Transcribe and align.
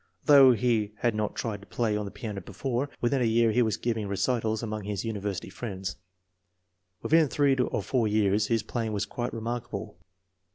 Although 0.27 0.53
he 0.53 0.93
had 1.01 1.13
not 1.13 1.35
tried 1.35 1.61
to 1.61 1.67
play 1.67 1.95
on 1.95 2.05
the 2.05 2.09
piano 2.09 2.41
before, 2.41 2.89
within 3.01 3.21
a 3.21 3.25
year 3.25 3.51
he 3.51 3.61
was 3.61 3.77
giving 3.77 4.07
recitals 4.07 4.63
among 4.63 4.85
his 4.85 5.05
university 5.05 5.51
friends. 5.51 5.95
Within 7.03 7.27
three 7.27 7.55
or 7.55 7.83
four 7.83 8.07
years 8.07 8.47
his 8.47 8.63
playing 8.63 8.93
was 8.93 9.05
quite 9.05 9.31
re 9.31 9.41
markable. 9.41 9.99